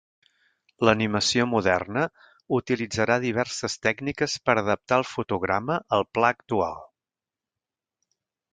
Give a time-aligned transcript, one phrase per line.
[0.87, 2.05] L'animació moderna
[2.59, 6.81] utilitzarà diverses tècniques per adaptar el fotograma al pla actual.